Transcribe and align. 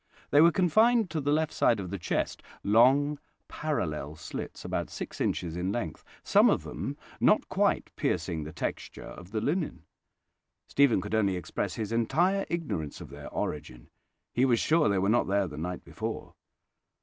They 0.31 0.41
were 0.41 0.51
confined 0.51 1.11
to 1.11 1.21
the 1.21 1.31
left 1.31 1.53
side 1.53 1.79
of 1.79 1.91
the 1.91 1.99
chest—long, 1.99 3.19
parallel 3.47 4.15
slits, 4.15 4.65
about 4.65 4.89
six 4.89 5.21
inches 5.21 5.55
in 5.55 5.71
length, 5.71 6.03
some 6.23 6.49
of 6.49 6.63
them 6.63 6.97
not 7.19 7.47
quite 7.49 7.95
piercing 7.95 8.43
the 8.43 8.51
texture 8.51 9.03
of 9.03 9.29
the 9.29 9.41
linen. 9.41 9.83
Stephen 10.67 11.01
could 11.01 11.13
only 11.13 11.35
express 11.37 11.75
his 11.75 11.91
entire 11.91 12.47
ignorance 12.49 12.99
of 12.99 13.11
their 13.11 13.29
origin: 13.29 13.89
he 14.33 14.43
was 14.43 14.59
sure 14.59 14.89
they 14.89 14.97
were 14.97 15.07
not 15.07 15.27
there 15.27 15.45
the 15.47 15.55
night 15.59 15.83
before. 15.85 16.33